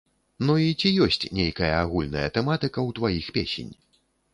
[0.47, 3.73] Ну і ці ёсць нейкая агульная тэматыка ў тваіх песень?